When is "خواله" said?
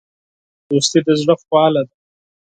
1.43-1.81